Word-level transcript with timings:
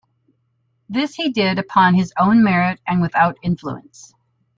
This 0.89 1.13
he 1.13 1.29
did 1.31 1.59
upon 1.59 1.93
his 1.93 2.11
own 2.17 2.43
merit 2.43 2.79
and 2.87 3.03
without 3.03 3.37
influence. 3.43 4.15